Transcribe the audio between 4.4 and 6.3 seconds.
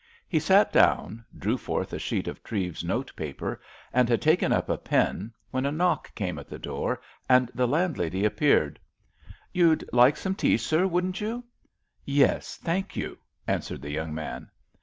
up a pen when a knock